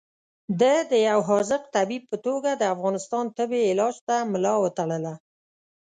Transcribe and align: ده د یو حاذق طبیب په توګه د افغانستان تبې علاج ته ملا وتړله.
ده 0.59 0.73
د 0.91 0.93
یو 1.09 1.19
حاذق 1.29 1.61
طبیب 1.75 2.03
په 2.11 2.17
توګه 2.25 2.49
د 2.55 2.63
افغانستان 2.73 3.25
تبې 3.37 3.61
علاج 3.71 3.95
ته 4.07 4.15
ملا 4.31 4.55
وتړله. 4.63 5.13